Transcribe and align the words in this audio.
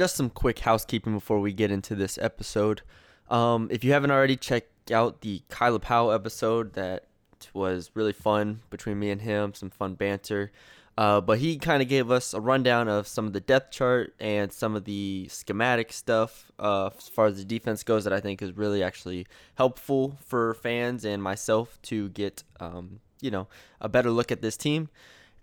just 0.00 0.16
some 0.16 0.30
quick 0.30 0.60
housekeeping 0.60 1.12
before 1.12 1.40
we 1.40 1.52
get 1.52 1.70
into 1.70 1.94
this 1.94 2.16
episode. 2.22 2.80
Um, 3.28 3.68
if 3.70 3.84
you 3.84 3.92
haven't 3.92 4.10
already, 4.10 4.34
check 4.34 4.64
out 4.90 5.20
the 5.20 5.42
Kyla 5.50 5.78
Powell 5.78 6.10
episode 6.10 6.72
that 6.72 7.04
was 7.52 7.90
really 7.92 8.14
fun 8.14 8.62
between 8.70 8.98
me 8.98 9.10
and 9.10 9.20
him, 9.20 9.52
some 9.52 9.68
fun 9.68 9.96
banter. 9.96 10.52
Uh, 10.96 11.20
but 11.20 11.38
he 11.38 11.58
kind 11.58 11.82
of 11.82 11.88
gave 11.90 12.10
us 12.10 12.32
a 12.32 12.40
rundown 12.40 12.88
of 12.88 13.06
some 13.06 13.26
of 13.26 13.34
the 13.34 13.40
depth 13.40 13.72
chart 13.72 14.14
and 14.18 14.50
some 14.50 14.74
of 14.74 14.86
the 14.86 15.28
schematic 15.28 15.92
stuff 15.92 16.50
uh, 16.58 16.88
as 16.96 17.08
far 17.10 17.26
as 17.26 17.36
the 17.36 17.44
defense 17.44 17.82
goes 17.82 18.04
that 18.04 18.12
I 18.14 18.20
think 18.20 18.40
is 18.40 18.56
really 18.56 18.82
actually 18.82 19.26
helpful 19.56 20.16
for 20.24 20.54
fans 20.54 21.04
and 21.04 21.22
myself 21.22 21.78
to 21.82 22.08
get, 22.08 22.42
um, 22.58 23.00
you 23.20 23.30
know, 23.30 23.48
a 23.82 23.88
better 23.90 24.10
look 24.10 24.32
at 24.32 24.40
this 24.40 24.56
team. 24.56 24.88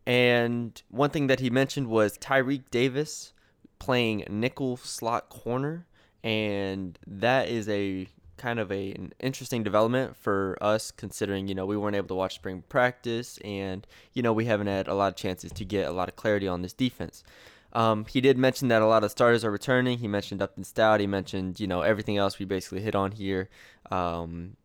And 0.08 0.82
one 0.90 1.12
thing 1.12 1.28
that 1.28 1.42
he 1.42 1.52
mentioned 1.52 1.90
was 1.90 2.18
Tyreek 2.18 2.72
Davis 2.72 3.34
playing 3.80 4.26
nickel 4.30 4.78
slot 4.78 5.30
corner, 5.30 5.86
and 6.24 6.98
that 7.06 7.50
is 7.50 7.68
a 7.70 8.08
kind 8.38 8.60
of 8.60 8.72
a, 8.72 8.92
an 8.92 9.14
interesting 9.20 9.64
development 9.64 10.16
for 10.16 10.58
us 10.62 10.92
considering 10.92 11.48
you 11.48 11.56
know 11.56 11.66
we 11.66 11.76
weren't 11.76 11.96
able 11.96 12.08
to 12.08 12.16
watch 12.16 12.36
spring 12.36 12.64
practice 12.70 13.40
and 13.44 13.88
you 14.14 14.22
know 14.22 14.32
we 14.32 14.46
haven't 14.46 14.68
had 14.68 14.88
a 14.88 14.94
lot 14.94 15.08
of 15.08 15.16
chances 15.16 15.52
to 15.52 15.66
get 15.66 15.88
a 15.88 15.92
lot 15.92 16.08
of 16.08 16.16
clarity 16.16 16.48
on 16.48 16.62
this 16.62 16.74
defense. 16.74 17.24
Um, 17.74 18.06
he 18.06 18.22
did 18.22 18.38
mention 18.38 18.70
that 18.70 18.82
a 18.82 18.88
lot 18.88 19.04
of 19.04 19.12
starters 19.12 19.44
are 19.44 19.52
returning. 19.52 19.98
He 19.98 20.08
mentioned 20.08 20.42
upton 20.42 20.64
stout. 20.64 21.00
He 21.00 21.08
mentioned 21.08 21.60
you 21.60 21.68
know 21.68 21.82
everything 21.82 22.18
else 22.18 22.40
we 22.40 22.46
basically 22.46 22.82
hit 22.82 22.96
on 22.96 23.12
here. 23.12 23.50
Um, 23.92 24.56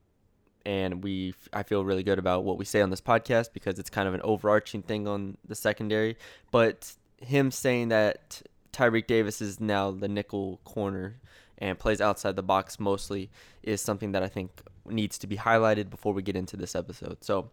and 0.64 1.02
we 1.02 1.34
I 1.52 1.62
feel 1.62 1.84
really 1.84 2.02
good 2.02 2.18
about 2.18 2.44
what 2.44 2.58
we 2.58 2.64
say 2.64 2.80
on 2.80 2.90
this 2.90 3.00
podcast 3.00 3.52
because 3.52 3.78
it's 3.78 3.90
kind 3.90 4.06
of 4.06 4.14
an 4.14 4.20
overarching 4.22 4.82
thing 4.82 5.08
on 5.08 5.36
the 5.46 5.54
secondary. 5.54 6.16
But 6.50 6.92
him 7.18 7.50
saying 7.50 7.88
that 7.88 8.42
Tyreek 8.72 9.06
Davis 9.06 9.40
is 9.40 9.60
now 9.60 9.90
the 9.90 10.08
nickel 10.08 10.60
corner 10.64 11.20
and 11.58 11.78
plays 11.78 12.00
outside 12.00 12.36
the 12.36 12.42
box 12.42 12.80
mostly 12.80 13.30
is 13.62 13.80
something 13.80 14.12
that 14.12 14.22
I 14.22 14.28
think 14.28 14.50
needs 14.86 15.18
to 15.18 15.26
be 15.26 15.36
highlighted 15.36 15.90
before 15.90 16.12
we 16.12 16.22
get 16.22 16.36
into 16.36 16.56
this 16.56 16.74
episode. 16.74 17.18
So 17.20 17.50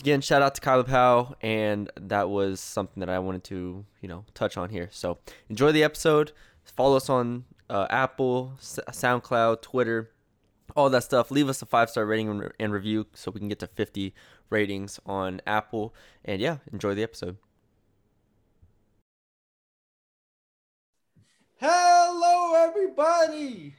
again, 0.00 0.20
shout 0.20 0.42
out 0.42 0.54
to 0.54 0.60
Kyla 0.60 0.84
Powell, 0.84 1.34
and 1.40 1.90
that 2.00 2.30
was 2.30 2.60
something 2.60 3.00
that 3.00 3.08
I 3.08 3.18
wanted 3.18 3.44
to 3.44 3.84
you 4.00 4.08
know 4.08 4.24
touch 4.34 4.56
on 4.56 4.70
here. 4.70 4.88
So 4.92 5.18
enjoy 5.48 5.72
the 5.72 5.82
episode. 5.82 6.32
Follow 6.64 6.96
us 6.96 7.08
on 7.08 7.44
uh, 7.68 7.86
Apple, 7.90 8.52
SoundCloud, 8.60 9.62
Twitter, 9.62 10.10
all 10.76 10.90
that 10.90 11.04
stuff. 11.04 11.30
Leave 11.30 11.48
us 11.48 11.62
a 11.62 11.66
five 11.66 11.90
star 11.90 12.06
rating 12.06 12.50
and 12.58 12.72
review 12.72 13.06
so 13.14 13.30
we 13.30 13.40
can 13.40 13.48
get 13.48 13.58
to 13.60 13.66
50 13.66 14.14
ratings 14.50 15.00
on 15.06 15.40
Apple. 15.46 15.94
And 16.24 16.40
yeah, 16.40 16.58
enjoy 16.72 16.94
the 16.94 17.02
episode. 17.02 17.38
Hello, 21.64 22.56
everybody. 22.56 23.76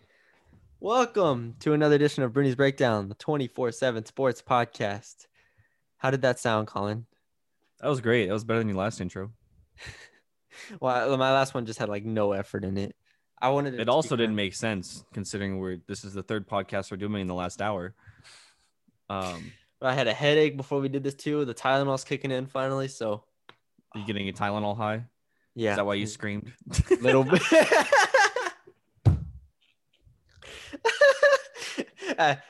Welcome 0.80 1.56
to 1.60 1.74
another 1.74 1.96
edition 1.96 2.24
of 2.24 2.32
Bruni's 2.32 2.56
Breakdown, 2.56 3.10
the 3.10 3.16
24 3.16 3.74
7 3.74 4.06
sports 4.06 4.42
podcast. 4.42 5.28
How 5.98 6.10
did 6.10 6.22
that 6.22 6.40
sound, 6.40 6.68
Colin? 6.68 7.06
That 7.82 7.90
was 7.90 8.00
great. 8.00 8.28
That 8.28 8.34
was 8.34 8.46
better 8.46 8.60
than 8.60 8.70
your 8.70 8.78
last 8.78 9.02
intro. 9.02 9.32
well, 10.80 11.18
my 11.18 11.34
last 11.34 11.54
one 11.54 11.66
just 11.66 11.78
had 11.78 11.90
like 11.90 12.06
no 12.06 12.32
effort 12.32 12.64
in 12.64 12.78
it. 12.78 12.96
I 13.42 13.50
wanted 13.50 13.78
it 13.78 13.90
also 13.90 14.16
didn't 14.16 14.38
make 14.38 14.56
sense 14.56 15.04
considering 15.12 15.60
we're 15.60 15.80
this 15.86 16.06
is 16.06 16.14
the 16.14 16.24
third 16.24 16.48
podcast 16.48 16.90
we're 16.90 16.96
doing 16.96 17.20
in 17.20 17.28
the 17.28 17.34
last 17.34 17.62
hour. 17.62 17.96
Um, 19.10 19.52
but 19.82 19.90
I 19.90 19.94
had 19.94 20.08
a 20.08 20.14
headache 20.14 20.56
before 20.56 20.80
we 20.80 20.88
did 20.88 21.04
this 21.04 21.16
too. 21.16 21.44
The 21.44 21.54
Tylenol's 21.54 22.06
kicking 22.06 22.32
in 22.32 22.46
finally, 22.46 22.88
so 22.88 23.26
Are 23.94 24.00
you 24.00 24.08
getting 24.08 24.30
a 24.30 24.32
Tylenol 24.32 24.78
high? 24.78 25.04
Yeah. 25.56 25.72
Is 25.72 25.78
that 25.78 25.86
why 25.86 25.96
you 25.96 26.08
screamed? 26.08 26.52
Little 27.02 27.24
bit. 27.24 27.42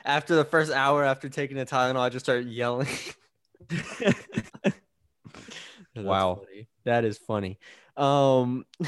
after 0.04 0.34
the 0.34 0.44
first 0.44 0.72
hour 0.72 1.04
after 1.04 1.28
taking 1.28 1.56
the 1.56 1.66
Tylenol, 1.66 2.00
I 2.00 2.08
just 2.08 2.24
started 2.24 2.48
yelling. 2.48 2.88
wow. 5.94 6.42
Funny. 6.44 6.68
That 6.84 7.04
is 7.04 7.18
funny. 7.18 7.58
Um 7.96 8.64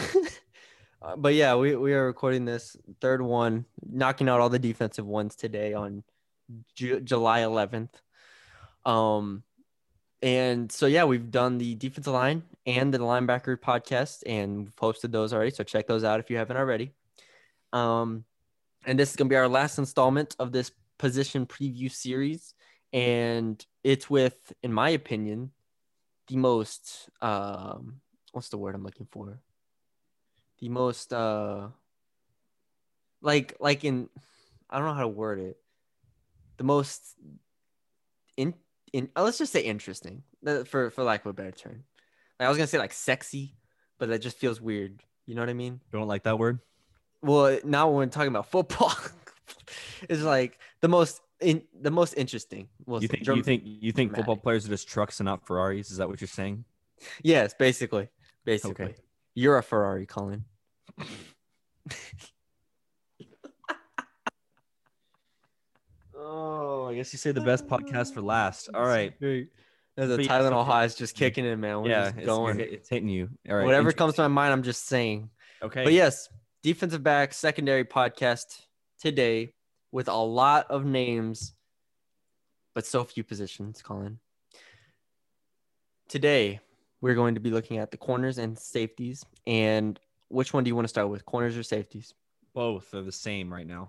but 1.17 1.35
yeah, 1.35 1.57
we, 1.57 1.77
we 1.77 1.95
are 1.95 2.07
recording 2.07 2.45
this 2.45 2.77
third 3.01 3.23
one, 3.23 3.67
knocking 3.89 4.29
out 4.29 4.41
all 4.41 4.49
the 4.49 4.59
defensive 4.59 5.07
ones 5.07 5.37
today 5.37 5.75
on 5.75 6.03
Ju- 6.75 7.01
July 7.01 7.41
11th. 7.41 7.91
Um, 8.85 9.43
and 10.23 10.73
so 10.73 10.87
yeah, 10.87 11.05
we've 11.05 11.31
done 11.31 11.59
the 11.59 11.75
defensive 11.75 12.13
line 12.13 12.43
and 12.67 12.93
the 12.93 12.99
linebacker 12.99 13.57
podcast, 13.57 14.23
and 14.27 14.75
posted 14.77 15.13
those 15.13 15.33
already. 15.33 15.51
So 15.51 15.65
check 15.65 15.87
those 15.87 16.05
out 16.05 16.21
if 16.21 16.31
you 16.31 16.37
haven't 16.37 16.57
already. 16.57 16.93
Um, 17.73 18.25
and 18.85 18.99
this 18.99 19.11
is 19.11 19.17
gonna 19.17 19.31
be 19.31 19.37
our 19.37 19.49
last 19.49 19.79
installment 19.79 20.37
of 20.39 20.53
this 20.53 20.73
position 20.99 21.47
preview 21.47 21.91
series, 21.91 22.55
and 22.93 23.65
it's 23.85 24.11
with, 24.11 24.53
in 24.63 24.73
my 24.73 24.91
opinion, 24.91 25.53
the 26.29 26.37
most 26.37 27.09
um, 27.23 28.01
what's 28.33 28.49
the 28.49 28.59
word 28.59 28.75
I'm 28.75 28.85
looking 28.85 29.09
for? 29.11 29.41
The 30.61 30.69
most 30.69 31.13
uh, 31.13 31.69
like 33.23 33.55
like 33.61 33.85
in 33.85 34.09
I 34.69 34.79
don't 34.79 34.87
know 34.87 34.95
how 34.95 35.03
to 35.03 35.09
word 35.09 35.39
it. 35.41 35.57
The 36.57 36.65
most 36.65 37.03
in 38.37 38.55
in 38.93 39.11
uh, 39.17 39.23
let's 39.23 39.39
just 39.39 39.53
say 39.53 39.61
interesting 39.61 40.23
for 40.67 40.91
for 40.91 41.05
lack 41.05 41.25
of 41.25 41.31
a 41.31 41.33
better 41.33 41.51
term. 41.51 41.85
Like, 42.39 42.47
I 42.47 42.49
was 42.49 42.59
gonna 42.59 42.67
say 42.67 42.79
like 42.79 42.93
sexy, 42.93 43.57
but 43.99 44.09
that 44.09 44.21
just 44.21 44.39
feels 44.39 44.61
weird. 44.61 45.03
You 45.27 45.35
know 45.35 45.43
what 45.43 45.51
I 45.51 45.55
mean? 45.55 45.81
You 45.93 45.99
don't 45.99 46.09
like 46.09 46.25
that 46.25 46.39
word? 46.39 46.61
Well, 47.23 47.59
now 47.65 47.89
when 47.89 47.97
we're 47.97 48.07
talking 48.07 48.29
about 48.29 48.51
football, 48.51 48.95
it's 50.09 50.23
like 50.23 50.59
the 50.81 50.89
most 50.89 51.21
in 51.41 51.63
the 51.79 51.91
most 51.91 52.15
interesting. 52.15 52.69
Well, 52.85 53.03
you 53.03 53.09
think 53.09 53.27
you 53.27 53.43
think 53.43 53.63
you 53.65 53.93
think 53.93 54.11
dramatic. 54.11 54.27
football 54.27 54.37
players 54.37 54.67
are 54.67 54.69
just 54.69 54.89
trucks 54.89 55.21
and 55.21 55.25
not 55.27 55.47
Ferraris? 55.47 55.91
Is 55.91 55.97
that 55.99 56.09
what 56.09 56.21
you're 56.21 56.29
saying? 56.29 56.65
Yes, 57.23 57.55
basically. 57.59 58.09
Basically. 58.45 58.85
Okay. 58.87 58.95
You're 59.35 59.59
a 59.59 59.63
Ferrari, 59.63 60.07
Colin. 60.07 60.45
oh, 66.17 66.87
I 66.87 66.95
guess 66.95 67.13
you 67.13 67.19
say 67.19 67.33
the 67.33 67.41
best 67.43 67.67
podcast 67.67 68.15
for 68.15 68.23
last. 68.23 68.71
All 68.73 68.87
right. 68.87 69.13
There's 69.97 70.11
a 70.11 70.19
Tylenol 70.19 70.67
high 70.67 70.85
is 70.85 70.95
just 70.95 71.17
kicking 71.17 71.47
in, 71.47 71.59
man. 71.61 71.83
We're 71.83 71.89
yeah, 71.89 72.13
it's 72.15 72.27
going. 72.27 72.61
It's 72.61 72.89
hitting 72.89 73.09
you. 73.09 73.31
All 73.49 73.57
right. 73.57 73.65
Whatever 73.65 73.93
comes 73.93 74.15
to 74.15 74.23
my 74.23 74.29
mind, 74.29 74.53
I'm 74.53 74.63
just 74.63 74.87
saying. 74.87 75.31
Okay. 75.63 75.85
But 75.85 75.95
yes, 75.95 76.29
defensive 76.63 77.03
back 77.03 77.33
secondary 77.33 77.85
podcast 77.85 78.61
today 79.01 79.55
with 79.93 80.09
a 80.09 80.15
lot 80.15 80.71
of 80.71 80.85
names, 80.85 81.55
but 82.75 82.85
so 82.85 83.05
few 83.05 83.25
positions, 83.25 83.81
Colin. 83.81 84.19
Today, 86.09 86.61
we're 87.01 87.15
going 87.15 87.35
to 87.35 87.41
be 87.41 87.51
looking 87.51 87.79
at 87.79 87.91
the 87.91 87.97
corners 87.97 88.37
and 88.37 88.59
safeties. 88.59 89.25
And 89.47 89.99
which 90.29 90.53
one 90.53 90.65
do 90.65 90.69
you 90.69 90.75
want 90.75 90.85
to 90.85 90.91
start 90.91 91.09
with, 91.09 91.25
corners 91.25 91.57
or 91.57 91.63
safeties? 91.63 92.13
Both 92.53 92.93
are 92.95 93.03
the 93.03 93.13
same 93.13 93.53
right 93.53 93.67
now. 93.67 93.89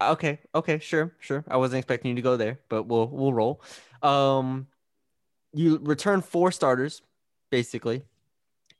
Okay, 0.00 0.40
okay, 0.54 0.78
sure, 0.78 1.14
sure. 1.20 1.44
I 1.48 1.56
wasn't 1.56 1.78
expecting 1.78 2.10
you 2.10 2.16
to 2.16 2.22
go 2.22 2.36
there, 2.36 2.58
but 2.68 2.84
we'll 2.84 3.08
we'll 3.08 3.32
roll. 3.32 3.62
Um, 4.02 4.66
you 5.52 5.78
return 5.82 6.20
four 6.20 6.50
starters, 6.50 7.00
basically, 7.50 8.02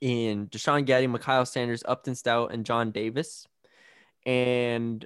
in 0.01 0.47
Deshaun 0.47 0.85
Gaddy, 0.85 1.07
Mikhail 1.07 1.45
Sanders, 1.45 1.83
Upton 1.87 2.15
Stout, 2.15 2.53
and 2.53 2.65
John 2.65 2.91
Davis. 2.91 3.47
And 4.25 5.05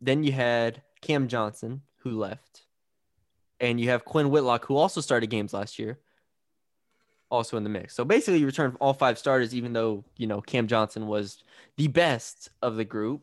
then 0.00 0.24
you 0.24 0.32
had 0.32 0.82
Cam 1.00 1.28
Johnson, 1.28 1.82
who 1.98 2.12
left. 2.12 2.62
And 3.60 3.78
you 3.78 3.90
have 3.90 4.06
Quinn 4.06 4.30
Whitlock, 4.30 4.64
who 4.64 4.76
also 4.76 5.02
started 5.02 5.28
games 5.28 5.52
last 5.52 5.78
year, 5.78 5.98
also 7.30 7.58
in 7.58 7.62
the 7.62 7.68
mix. 7.68 7.94
So 7.94 8.04
basically, 8.06 8.40
you 8.40 8.46
return 8.46 8.74
all 8.80 8.94
five 8.94 9.18
starters, 9.18 9.54
even 9.54 9.74
though, 9.74 10.04
you 10.16 10.26
know, 10.26 10.40
Cam 10.40 10.66
Johnson 10.66 11.06
was 11.06 11.42
the 11.76 11.88
best 11.88 12.48
of 12.62 12.76
the 12.76 12.84
group. 12.86 13.22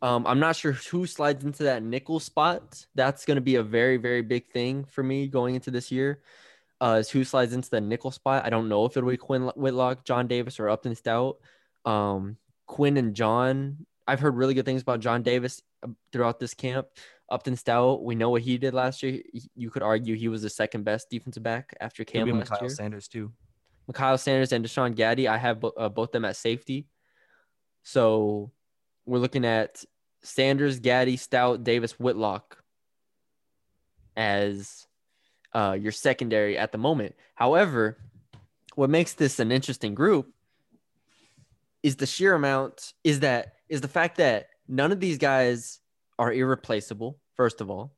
Um, 0.00 0.26
I'm 0.26 0.38
not 0.38 0.56
sure 0.56 0.72
who 0.72 1.06
slides 1.06 1.44
into 1.44 1.64
that 1.64 1.82
nickel 1.82 2.20
spot. 2.20 2.86
That's 2.94 3.24
going 3.24 3.36
to 3.36 3.40
be 3.40 3.56
a 3.56 3.62
very, 3.62 3.96
very 3.96 4.22
big 4.22 4.46
thing 4.50 4.84
for 4.84 5.02
me 5.02 5.26
going 5.26 5.54
into 5.54 5.70
this 5.70 5.90
year. 5.90 6.20
Uh, 6.80 6.98
is 7.00 7.10
who 7.10 7.24
slides 7.24 7.52
into 7.52 7.68
the 7.68 7.80
nickel 7.80 8.12
spot. 8.12 8.44
I 8.44 8.50
don't 8.50 8.68
know 8.68 8.84
if 8.84 8.96
it'll 8.96 9.10
be 9.10 9.16
Quinn 9.16 9.50
Whitlock, 9.56 10.04
John 10.04 10.28
Davis, 10.28 10.60
or 10.60 10.68
Upton 10.68 10.94
Stout. 10.94 11.38
Um, 11.84 12.36
Quinn 12.66 12.96
and 12.96 13.14
John, 13.14 13.84
I've 14.06 14.20
heard 14.20 14.36
really 14.36 14.54
good 14.54 14.64
things 14.64 14.82
about 14.82 15.00
John 15.00 15.22
Davis 15.24 15.60
uh, 15.82 15.88
throughout 16.12 16.38
this 16.38 16.54
camp. 16.54 16.86
Upton 17.28 17.56
Stout, 17.56 18.04
we 18.04 18.14
know 18.14 18.30
what 18.30 18.42
he 18.42 18.58
did 18.58 18.74
last 18.74 19.02
year. 19.02 19.20
You 19.56 19.70
could 19.70 19.82
argue 19.82 20.14
he 20.14 20.28
was 20.28 20.42
the 20.42 20.50
second 20.50 20.84
best 20.84 21.10
defensive 21.10 21.42
back 21.42 21.74
after 21.80 22.04
Cam 22.04 22.28
last 22.28 22.50
Mikhail 22.50 22.68
year. 22.68 22.70
Sanders 22.70 23.08
too. 23.08 23.32
Mikhail 23.88 24.16
Sanders 24.16 24.52
and 24.52 24.64
Deshaun 24.64 24.94
Gaddy. 24.94 25.26
I 25.26 25.36
have 25.36 25.64
uh, 25.76 25.88
both 25.88 26.12
them 26.12 26.24
at 26.24 26.36
safety. 26.36 26.86
So 27.82 28.52
we're 29.08 29.18
looking 29.18 29.44
at 29.44 29.84
Sanders, 30.22 30.80
Gaddy, 30.80 31.16
Stout, 31.16 31.64
Davis, 31.64 31.92
Whitlock 31.92 32.62
as 34.16 34.86
uh, 35.54 35.76
your 35.80 35.92
secondary 35.92 36.58
at 36.58 36.72
the 36.72 36.78
moment. 36.78 37.14
However, 37.34 37.98
what 38.74 38.90
makes 38.90 39.14
this 39.14 39.38
an 39.38 39.50
interesting 39.50 39.94
group 39.94 40.32
is 41.82 41.96
the 41.96 42.06
sheer 42.06 42.34
amount 42.34 42.92
is 43.02 43.20
that 43.20 43.54
is 43.68 43.80
the 43.80 43.88
fact 43.88 44.18
that 44.18 44.48
none 44.66 44.92
of 44.92 45.00
these 45.00 45.18
guys 45.18 45.80
are 46.18 46.32
irreplaceable. 46.32 47.18
First 47.34 47.60
of 47.60 47.70
all, 47.70 47.94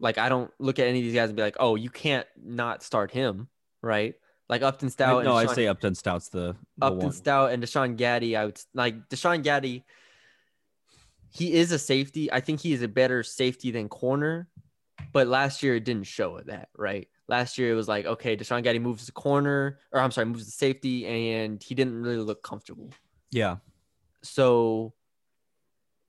like 0.00 0.16
I 0.16 0.28
don't 0.28 0.50
look 0.58 0.78
at 0.78 0.86
any 0.86 1.00
of 1.00 1.04
these 1.04 1.14
guys 1.14 1.28
and 1.28 1.36
be 1.36 1.42
like, 1.42 1.56
oh, 1.60 1.74
you 1.74 1.90
can't 1.90 2.26
not 2.42 2.82
start 2.82 3.10
him, 3.10 3.48
right? 3.82 4.14
Like 4.48 4.62
Upton 4.62 4.90
Stout. 4.90 5.24
no, 5.24 5.34
I 5.34 5.46
say 5.46 5.66
Upton 5.66 5.94
Stout's 5.94 6.28
the, 6.28 6.54
the 6.78 6.86
Upton 6.86 6.98
one. 6.98 7.12
Stout 7.12 7.52
and 7.52 7.62
Deshaun 7.62 7.96
Gaddy. 7.96 8.36
I 8.36 8.46
would 8.46 8.60
like 8.74 9.08
Deshaun 9.08 9.42
Gaddy. 9.42 9.84
He 11.34 11.54
is 11.54 11.72
a 11.72 11.78
safety. 11.78 12.32
I 12.32 12.40
think 12.40 12.60
he 12.60 12.72
is 12.72 12.82
a 12.82 12.88
better 12.88 13.24
safety 13.24 13.72
than 13.72 13.88
corner, 13.88 14.48
but 15.12 15.26
last 15.26 15.62
year 15.62 15.74
it 15.74 15.84
didn't 15.84 16.06
show 16.06 16.40
that, 16.40 16.68
right? 16.76 17.08
Last 17.26 17.58
year 17.58 17.72
it 17.72 17.74
was 17.74 17.88
like, 17.88 18.06
okay, 18.06 18.36
Deshaun 18.36 18.62
Gaddy 18.62 18.78
moves 18.78 19.06
the 19.06 19.12
corner, 19.12 19.80
or 19.92 20.00
I'm 20.00 20.12
sorry, 20.12 20.26
moves 20.26 20.46
the 20.46 20.52
safety, 20.52 21.06
and 21.06 21.60
he 21.60 21.74
didn't 21.74 22.00
really 22.02 22.18
look 22.18 22.42
comfortable. 22.44 22.90
Yeah. 23.32 23.56
So 24.22 24.94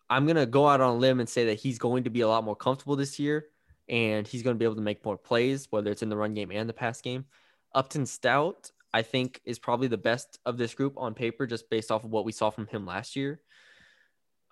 I'm 0.09 0.27
gonna 0.27 0.45
go 0.45 0.67
out 0.67 0.79
on 0.79 0.95
a 0.95 0.97
limb 0.97 1.19
and 1.19 1.27
say 1.27 1.45
that 1.45 1.55
he's 1.55 1.79
going 1.79 2.03
to 2.03 2.11
be 2.11 2.21
a 2.21 2.27
lot 2.27 2.43
more 2.43 2.55
comfortable 2.55 2.95
this 2.95 3.17
year, 3.17 3.47
and 3.89 4.27
he's 4.27 4.43
going 4.43 4.55
to 4.55 4.59
be 4.59 4.65
able 4.65 4.75
to 4.75 4.81
make 4.81 5.03
more 5.03 5.17
plays, 5.17 5.67
whether 5.71 5.89
it's 5.89 6.03
in 6.03 6.09
the 6.09 6.17
run 6.17 6.33
game 6.33 6.51
and 6.51 6.69
the 6.69 6.73
pass 6.73 7.01
game. 7.01 7.25
Upton 7.73 8.05
Stout, 8.05 8.71
I 8.93 9.01
think, 9.01 9.41
is 9.43 9.59
probably 9.59 9.87
the 9.87 9.97
best 9.97 10.39
of 10.45 10.57
this 10.57 10.73
group 10.73 10.93
on 10.97 11.13
paper, 11.13 11.45
just 11.47 11.69
based 11.69 11.91
off 11.91 12.03
of 12.03 12.11
what 12.11 12.25
we 12.25 12.31
saw 12.31 12.49
from 12.49 12.67
him 12.67 12.85
last 12.85 13.15
year. 13.15 13.41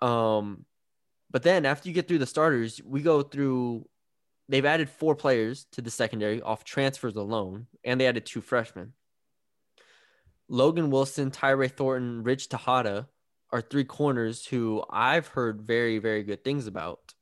Um, 0.04 0.64
but 1.30 1.42
then 1.42 1.64
after 1.66 1.88
you 1.88 1.94
get 1.94 2.06
through 2.06 2.18
the 2.18 2.26
starters, 2.26 2.80
we 2.84 3.02
go 3.02 3.22
through. 3.22 3.88
They've 4.48 4.64
added 4.64 4.90
four 4.90 5.14
players 5.14 5.66
to 5.72 5.80
the 5.80 5.90
secondary 5.90 6.42
off 6.42 6.64
transfers 6.64 7.16
alone, 7.16 7.66
and 7.82 7.98
they 7.98 8.06
added 8.06 8.26
two 8.26 8.42
freshmen. 8.42 8.92
Logan 10.48 10.90
Wilson, 10.90 11.30
Tyree 11.30 11.68
Thornton, 11.68 12.22
Rich 12.22 12.50
Tejada 12.50 13.08
are 13.50 13.62
three 13.62 13.84
corners 13.84 14.44
who 14.44 14.84
I've 14.90 15.28
heard 15.28 15.62
very, 15.62 15.98
very 15.98 16.22
good 16.22 16.44
things 16.44 16.66
about. 16.66 17.14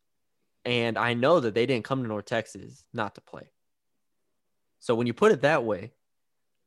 And 0.64 0.98
I 0.98 1.14
know 1.14 1.38
that 1.38 1.54
they 1.54 1.66
didn't 1.66 1.84
come 1.84 2.02
to 2.02 2.08
North 2.08 2.24
Texas 2.24 2.84
not 2.92 3.14
to 3.14 3.20
play. 3.20 3.50
So 4.80 4.96
when 4.96 5.06
you 5.06 5.12
put 5.12 5.30
it 5.30 5.42
that 5.42 5.64
way, 5.64 5.92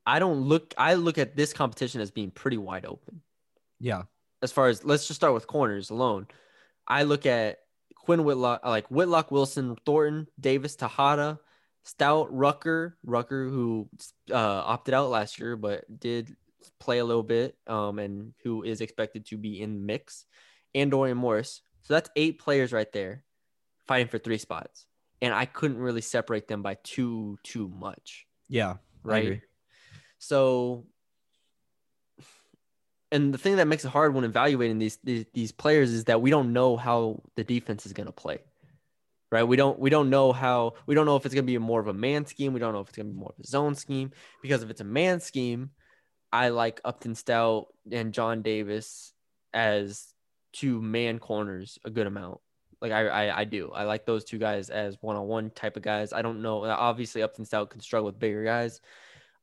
I 0.06 0.19
don't 0.19 0.41
look 0.41 0.73
I 0.77 0.94
look 0.94 1.18
at 1.18 1.35
this 1.35 1.51
competition 1.51 2.00
as 2.00 2.11
being 2.11 2.31
pretty 2.31 2.57
wide 2.57 2.85
open. 2.85 3.21
Yeah. 3.79 4.03
As 4.41 4.51
far 4.51 4.67
as 4.67 4.83
let's 4.83 5.07
just 5.07 5.19
start 5.19 5.33
with 5.33 5.47
corners 5.47 5.89
alone. 5.89 6.27
I 6.87 7.03
look 7.03 7.25
at 7.25 7.59
Quinn 7.95 8.23
Whitlock, 8.23 8.63
like 8.63 8.87
Whitlock, 8.89 9.31
Wilson, 9.31 9.75
Thornton, 9.85 10.27
Davis, 10.39 10.75
Tejada, 10.75 11.39
Stout, 11.83 12.31
Rucker, 12.31 12.97
Rucker, 13.03 13.47
who 13.49 13.89
uh, 14.31 14.35
opted 14.35 14.93
out 14.93 15.09
last 15.09 15.39
year 15.39 15.55
but 15.55 15.83
did 15.99 16.35
play 16.79 16.99
a 16.99 17.05
little 17.05 17.23
bit, 17.23 17.57
um, 17.67 17.99
and 17.99 18.33
who 18.43 18.63
is 18.63 18.81
expected 18.81 19.25
to 19.27 19.37
be 19.37 19.61
in 19.61 19.73
the 19.73 19.79
mix, 19.79 20.25
and 20.73 20.91
Dorian 20.91 21.17
Morris. 21.17 21.61
So 21.83 21.93
that's 21.93 22.09
eight 22.15 22.39
players 22.39 22.73
right 22.73 22.91
there, 22.91 23.23
fighting 23.87 24.07
for 24.07 24.17
three 24.17 24.39
spots, 24.39 24.85
and 25.21 25.33
I 25.33 25.45
couldn't 25.45 25.77
really 25.77 26.01
separate 26.01 26.47
them 26.47 26.61
by 26.61 26.77
too 26.83 27.37
too 27.43 27.67
much, 27.69 28.25
Yeah. 28.49 28.71
I 29.05 29.07
right? 29.07 29.23
agree. 29.23 29.41
So, 30.17 30.85
and 33.15 33.33
the 33.33 33.38
thing 33.38 33.56
that 33.56 33.67
makes 33.67 33.85
it 33.85 33.89
hard 33.89 34.13
when 34.13 34.25
evaluating 34.25 34.77
these, 34.77 34.97
these 35.03 35.25
these 35.33 35.51
players 35.51 35.91
is 35.91 36.03
that 36.06 36.21
we 36.21 36.29
don't 36.29 36.51
know 36.51 36.75
how 36.75 37.21
the 37.35 37.45
defense 37.45 37.85
is 37.85 37.94
going 37.94 38.07
to 38.07 38.12
play, 38.12 38.39
right? 39.31 39.44
We 39.44 39.56
don't 39.56 39.79
we 39.79 39.89
don't 39.89 40.09
know 40.09 40.33
how 40.33 40.73
we 40.85 40.95
don't 40.95 41.06
know 41.06 41.15
if 41.15 41.25
it's 41.25 41.33
going 41.33 41.45
to 41.45 41.51
be 41.51 41.57
more 41.57 41.79
of 41.79 41.88
a 41.88 41.94
man 41.94 42.25
scheme. 42.25 42.51
We 42.51 42.59
don't 42.59 42.73
know 42.73 42.81
if 42.81 42.89
it's 42.89 42.97
going 42.97 43.07
to 43.07 43.13
be 43.13 43.19
more 43.19 43.33
of 43.38 43.44
a 43.44 43.47
zone 43.47 43.75
scheme 43.75 44.12
because 44.41 44.63
if 44.63 44.69
it's 44.69 44.81
a 44.81 44.85
man 44.85 45.21
scheme, 45.21 45.69
I 46.33 46.50
like 46.50 46.81
Upton 46.83 47.15
Stout 47.15 47.67
and 47.89 48.13
John 48.13 48.41
Davis 48.41 49.13
as 49.53 50.13
two 50.51 50.81
man 50.81 51.19
corners 51.19 51.79
a 51.85 51.89
good 51.89 52.07
amount. 52.07 52.41
Like 52.81 52.91
I, 52.91 53.07
I, 53.07 53.39
I 53.39 53.44
do. 53.45 53.71
I 53.73 53.83
like 53.83 54.06
those 54.06 54.25
two 54.25 54.38
guys 54.38 54.69
as 54.69 54.97
one 55.00 55.15
on 55.15 55.25
one 55.27 55.51
type 55.51 55.77
of 55.77 55.83
guys. 55.83 56.11
I 56.11 56.21
don't 56.21 56.41
know. 56.41 56.65
Obviously, 56.65 57.23
Upton 57.23 57.45
Stout 57.45 57.69
can 57.69 57.79
struggle 57.79 58.07
with 58.07 58.19
bigger 58.19 58.44
guys. 58.44 58.81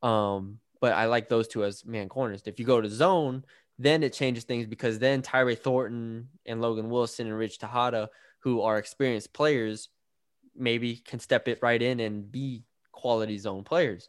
Um, 0.02 0.58
but 0.82 0.94
I 0.94 1.06
like 1.06 1.28
those 1.28 1.46
two 1.46 1.64
as 1.64 1.86
man 1.86 2.08
corners. 2.08 2.42
If 2.44 2.58
you 2.58 2.66
go 2.66 2.80
to 2.80 2.90
zone, 2.90 3.44
then 3.82 4.02
it 4.02 4.12
changes 4.12 4.44
things 4.44 4.66
because 4.66 4.98
then 4.98 5.22
Tyree 5.22 5.54
Thornton 5.54 6.28
and 6.46 6.60
Logan 6.60 6.90
Wilson 6.90 7.26
and 7.26 7.36
Rich 7.36 7.58
Tejada, 7.58 8.10
who 8.40 8.62
are 8.62 8.78
experienced 8.78 9.32
players, 9.32 9.88
maybe 10.56 10.96
can 10.96 11.20
step 11.20 11.48
it 11.48 11.58
right 11.62 11.80
in 11.80 12.00
and 12.00 12.30
be 12.30 12.64
quality 12.92 13.38
zone 13.38 13.64
players. 13.64 14.08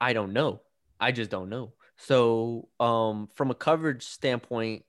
I 0.00 0.12
don't 0.12 0.32
know. 0.32 0.60
I 1.00 1.12
just 1.12 1.30
don't 1.30 1.48
know. 1.48 1.72
So, 1.96 2.68
um, 2.78 3.28
from 3.34 3.50
a 3.50 3.54
coverage 3.54 4.04
standpoint, 4.04 4.84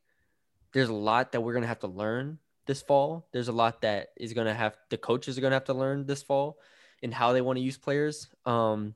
there's 0.74 0.90
a 0.90 0.94
lot 0.94 1.32
that 1.32 1.42
we're 1.42 1.54
gonna 1.54 1.68
have 1.68 1.80
to 1.80 1.88
learn 1.88 2.38
this 2.68 2.82
fall. 2.84 3.28
There's 3.32 3.48
a 3.48 3.54
lot 3.54 3.82
that 3.82 4.10
is 4.16 4.34
gonna 4.34 4.54
have 4.54 4.78
the 4.90 4.98
coaches 4.98 5.38
are 5.38 5.42
gonna 5.42 5.56
have 5.56 5.66
to 5.66 5.74
learn 5.74 6.06
this 6.06 6.22
fall 6.22 6.60
and 7.02 7.14
how 7.14 7.34
they 7.34 7.42
want 7.42 7.58
to 7.58 7.64
use 7.64 7.78
players. 7.78 8.28
Um, 8.46 8.94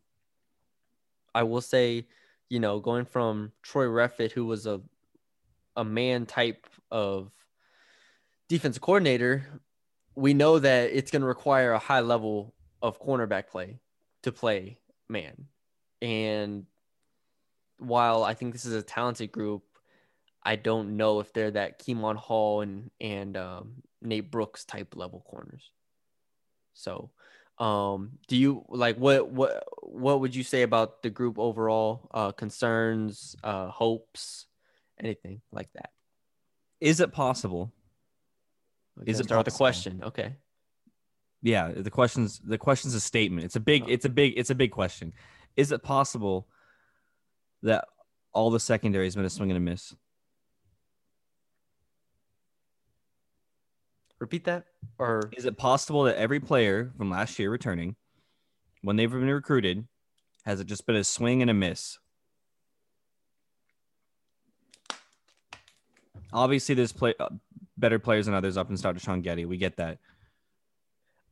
I 1.33 1.43
will 1.43 1.61
say, 1.61 2.07
you 2.53 2.59
know, 2.59 2.79
going 2.79 3.05
from 3.05 3.51
Troy 3.63 3.85
Reffitt, 3.85 4.31
who 4.31 4.45
was 4.45 4.67
a 4.67 4.79
a 5.75 5.83
man 5.83 6.27
type 6.27 6.67
of 6.91 7.31
defensive 8.47 8.79
coordinator, 8.79 9.59
we 10.13 10.35
know 10.35 10.59
that 10.59 10.91
it's 10.91 11.09
going 11.09 11.23
to 11.23 11.27
require 11.27 11.71
a 11.71 11.79
high 11.79 12.01
level 12.01 12.53
of 12.79 13.01
cornerback 13.01 13.47
play 13.47 13.79
to 14.21 14.31
play 14.31 14.77
man. 15.09 15.47
And 15.99 16.67
while 17.79 18.23
I 18.23 18.35
think 18.35 18.53
this 18.53 18.65
is 18.65 18.75
a 18.75 18.83
talented 18.83 19.31
group, 19.31 19.63
I 20.43 20.55
don't 20.55 20.95
know 20.95 21.21
if 21.21 21.33
they're 21.33 21.49
that 21.49 21.79
Keemon 21.79 22.17
Hall 22.17 22.61
and 22.61 22.91
and 23.01 23.35
um, 23.35 23.81
Nate 23.99 24.29
Brooks 24.29 24.63
type 24.63 24.95
level 24.95 25.25
corners. 25.27 25.71
So, 26.75 27.09
um, 27.59 28.17
do 28.27 28.35
you 28.35 28.65
like 28.69 28.97
what 28.97 29.29
what 29.29 29.63
what 29.81 30.19
would 30.21 30.35
you 30.35 30.43
say 30.43 30.63
about 30.63 31.03
the 31.03 31.09
group 31.09 31.37
overall? 31.37 32.09
Uh, 32.11 32.31
concerns, 32.31 33.35
uh, 33.43 33.69
hopes, 33.69 34.47
anything 34.99 35.41
like 35.51 35.71
that? 35.73 35.91
Is 36.81 36.99
it 36.99 37.13
possible? 37.13 37.71
Okay, 39.01 39.11
Is 39.11 39.19
it 39.19 39.25
start 39.25 39.45
with 39.45 39.53
the 39.53 39.57
question? 39.57 40.01
Okay. 40.03 40.35
Yeah, 41.41 41.71
the 41.75 41.91
question's 41.91 42.39
the 42.39 42.57
question's 42.57 42.95
a 42.95 42.99
statement. 42.99 43.45
It's 43.45 43.55
a 43.55 43.59
big 43.59 43.83
it's 43.87 44.05
a 44.05 44.09
big 44.09 44.33
it's 44.37 44.49
a 44.49 44.55
big 44.55 44.71
question. 44.71 45.13
Is 45.55 45.71
it 45.71 45.83
possible 45.83 46.47
that 47.61 47.85
all 48.33 48.49
the 48.49 48.59
secondary 48.59 49.07
is 49.07 49.15
going 49.15 49.25
to 49.25 49.29
swing 49.29 49.51
and 49.51 49.57
a 49.57 49.59
miss? 49.59 49.93
Repeat 54.23 54.45
that, 54.45 54.63
or 54.99 55.29
Is 55.35 55.43
it 55.43 55.57
possible 55.57 56.03
that 56.03 56.15
every 56.15 56.39
player 56.39 56.93
from 56.97 57.09
last 57.09 57.37
year 57.37 57.51
returning, 57.51 57.97
when 58.81 58.95
they've 58.95 59.11
been 59.11 59.29
recruited, 59.29 59.85
has 60.45 60.61
it 60.61 60.67
just 60.67 60.85
been 60.85 60.95
a 60.95 61.03
swing 61.03 61.41
and 61.41 61.51
a 61.51 61.53
miss? 61.53 61.99
Obviously, 66.31 66.73
there's 66.73 66.93
play 66.93 67.13
uh, 67.19 67.27
better 67.75 67.99
players 67.99 68.27
than 68.27 68.33
others 68.33 68.55
Upton 68.55 68.77
Stout 68.77 68.93
to 68.93 69.01
Sean 69.01 69.19
Getty. 69.19 69.43
We 69.43 69.57
get 69.57 69.75
that. 69.75 69.97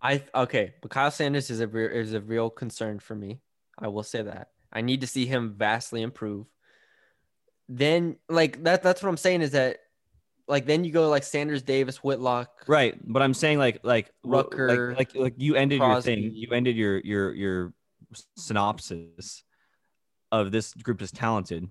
I 0.02 0.26
okay, 0.36 0.74
but 0.82 0.92
Kyle 0.92 1.12
Sanders 1.12 1.50
is 1.50 1.62
a 1.62 1.68
re- 1.68 1.98
is 1.98 2.14
a 2.14 2.20
real 2.20 2.50
concern 2.50 3.00
for 3.00 3.16
me. 3.16 3.40
I 3.80 3.88
will 3.88 4.04
say 4.04 4.22
that. 4.22 4.50
I 4.70 4.82
need 4.82 5.00
to 5.00 5.08
see 5.08 5.26
him 5.26 5.56
vastly 5.58 6.02
improve. 6.02 6.46
Then 7.70 8.18
like 8.28 8.62
that 8.66 8.84
that's 8.84 9.02
what 9.02 9.08
I'm 9.08 9.16
saying 9.16 9.44
is 9.44 9.52
that 9.52 9.78
like 10.52 10.66
then 10.66 10.84
you 10.84 10.92
go 10.92 11.08
like 11.10 11.24
Sanders, 11.24 11.64
Davis, 11.64 12.04
Whitlock. 12.04 12.66
Right, 12.68 12.96
but 13.02 13.22
I'm 13.22 13.34
saying 13.34 13.58
like 13.58 13.80
like 13.84 14.12
Rucker, 14.24 14.90
like 14.90 15.16
like, 15.16 15.16
like 15.16 15.34
you 15.38 15.56
ended 15.56 15.80
your 15.80 16.02
thing. 16.02 16.32
You 16.34 16.50
ended 16.52 16.76
your 16.76 17.00
your 17.00 17.34
your 17.34 17.74
synopsis 18.36 19.44
of 20.30 20.52
this 20.52 20.74
group 20.74 21.02
is 21.02 21.12
talented. 21.12 21.70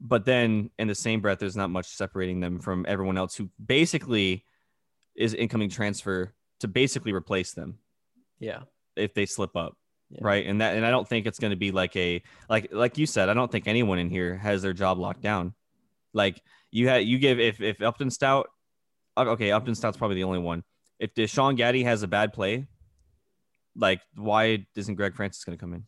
But 0.00 0.24
then 0.24 0.70
in 0.78 0.86
the 0.86 0.94
same 0.94 1.20
breath, 1.20 1.40
there's 1.40 1.56
not 1.56 1.70
much 1.70 1.86
separating 1.86 2.38
them 2.38 2.60
from 2.60 2.86
everyone 2.86 3.18
else 3.18 3.34
who 3.34 3.50
basically 3.64 4.44
is 5.16 5.34
incoming 5.34 5.70
transfer 5.70 6.34
to 6.60 6.68
basically 6.68 7.12
replace 7.12 7.52
them 7.52 7.78
Yeah. 8.38 8.60
if 8.94 9.12
they 9.12 9.26
slip 9.26 9.56
up. 9.56 9.76
Yeah. 10.10 10.20
Right. 10.22 10.46
And 10.46 10.60
that 10.60 10.76
and 10.76 10.86
I 10.86 10.90
don't 10.90 11.08
think 11.08 11.26
it's 11.26 11.40
gonna 11.40 11.56
be 11.56 11.72
like 11.72 11.96
a 11.96 12.22
like 12.48 12.68
like 12.72 12.96
you 12.96 13.06
said, 13.06 13.28
I 13.28 13.34
don't 13.34 13.50
think 13.50 13.66
anyone 13.66 13.98
in 13.98 14.08
here 14.08 14.36
has 14.36 14.62
their 14.62 14.72
job 14.72 14.98
locked 14.98 15.22
down. 15.22 15.52
Like 16.12 16.40
you 16.76 16.88
had 16.88 17.04
you 17.06 17.18
give 17.18 17.40
if 17.40 17.60
if 17.60 17.80
Upton 17.80 18.10
Stout 18.10 18.48
uh, 19.16 19.24
okay, 19.28 19.50
Upton 19.50 19.74
Stout's 19.74 19.96
probably 19.96 20.16
the 20.16 20.24
only 20.24 20.38
one. 20.38 20.62
If 20.98 21.14
Deshaun 21.14 21.56
Gaddy 21.56 21.84
has 21.84 22.02
a 22.02 22.08
bad 22.08 22.32
play, 22.34 22.66
like 23.74 24.00
why 24.14 24.66
isn't 24.76 24.94
Greg 24.94 25.14
Francis 25.14 25.42
gonna 25.44 25.56
come 25.56 25.72
in? 25.72 25.84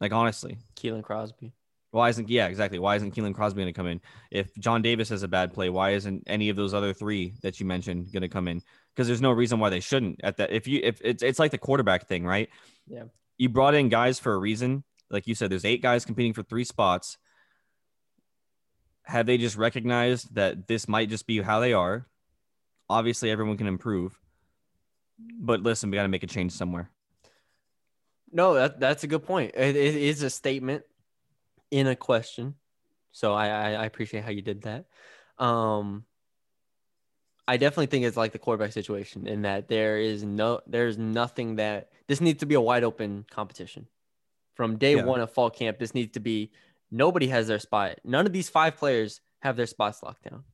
Like 0.00 0.12
honestly. 0.12 0.58
Keelan 0.76 1.04
Crosby. 1.04 1.52
Why 1.92 2.08
isn't 2.08 2.28
yeah, 2.28 2.48
exactly. 2.48 2.80
Why 2.80 2.96
isn't 2.96 3.14
Keelan 3.14 3.34
Crosby 3.34 3.62
gonna 3.62 3.72
come 3.72 3.86
in? 3.86 4.00
If 4.32 4.52
John 4.56 4.82
Davis 4.82 5.08
has 5.10 5.22
a 5.22 5.28
bad 5.28 5.52
play, 5.52 5.70
why 5.70 5.90
isn't 5.90 6.24
any 6.26 6.48
of 6.48 6.56
those 6.56 6.74
other 6.74 6.92
three 6.92 7.34
that 7.42 7.60
you 7.60 7.66
mentioned 7.66 8.12
gonna 8.12 8.28
come 8.28 8.48
in? 8.48 8.60
Because 8.94 9.06
there's 9.06 9.22
no 9.22 9.30
reason 9.30 9.60
why 9.60 9.70
they 9.70 9.80
shouldn't. 9.80 10.20
At 10.24 10.36
that, 10.38 10.50
if 10.50 10.66
you 10.66 10.80
if 10.82 11.00
it's 11.04 11.22
it's 11.22 11.38
like 11.38 11.52
the 11.52 11.58
quarterback 11.58 12.08
thing, 12.08 12.26
right? 12.26 12.48
Yeah. 12.88 13.04
You 13.38 13.48
brought 13.48 13.74
in 13.74 13.88
guys 13.88 14.18
for 14.18 14.34
a 14.34 14.38
reason. 14.38 14.82
like 15.10 15.28
you 15.28 15.34
said, 15.36 15.50
there's 15.50 15.64
eight 15.64 15.82
guys 15.82 16.04
competing 16.04 16.32
for 16.32 16.42
three 16.42 16.64
spots. 16.64 17.18
Have 19.04 19.26
they 19.26 19.38
just 19.38 19.56
recognized 19.56 20.34
that 20.34 20.66
this 20.66 20.88
might 20.88 21.08
just 21.08 21.26
be 21.26 21.40
how 21.40 21.60
they 21.60 21.72
are? 21.72 22.06
Obviously, 22.88 23.30
everyone 23.30 23.56
can 23.56 23.66
improve. 23.66 24.18
But 25.18 25.62
listen, 25.62 25.90
we 25.90 25.96
got 25.96 26.02
to 26.02 26.08
make 26.08 26.22
a 26.22 26.26
change 26.26 26.52
somewhere. 26.52 26.90
No, 28.32 28.54
that, 28.54 28.80
that's 28.80 29.04
a 29.04 29.06
good 29.06 29.24
point. 29.24 29.52
It, 29.54 29.76
it 29.76 29.94
is 29.94 30.22
a 30.22 30.30
statement 30.30 30.84
in 31.70 31.86
a 31.86 31.94
question. 31.94 32.54
So 33.12 33.32
I, 33.32 33.46
I, 33.46 33.72
I 33.72 33.84
appreciate 33.84 34.24
how 34.24 34.30
you 34.30 34.42
did 34.42 34.62
that. 34.62 34.86
Um, 35.38 36.04
I 37.46 37.56
definitely 37.58 37.86
think 37.86 38.04
it's 38.06 38.16
like 38.16 38.32
the 38.32 38.38
quarterback 38.38 38.72
situation 38.72 39.26
in 39.26 39.42
that 39.42 39.68
there 39.68 39.98
is 39.98 40.24
no 40.24 40.60
there's 40.66 40.96
nothing 40.96 41.56
that 41.56 41.90
this 42.06 42.20
needs 42.20 42.40
to 42.40 42.46
be 42.46 42.54
a 42.54 42.60
wide 42.60 42.84
open 42.84 43.24
competition. 43.30 43.86
From 44.54 44.76
day 44.78 44.96
Yeah. 44.96 45.04
one 45.04 45.20
of 45.20 45.30
fall 45.30 45.50
camp, 45.50 45.78
this 45.78 45.94
needs 45.94 46.12
to 46.12 46.20
be 46.20 46.50
nobody 46.94 47.26
has 47.26 47.48
their 47.48 47.58
spot. 47.58 47.98
None 48.04 48.26
of 48.26 48.32
these 48.32 48.48
five 48.48 48.76
players 48.76 49.20
have 49.40 49.56
their 49.56 49.66
spots 49.66 50.02
locked 50.02 50.30
down. 50.30 50.44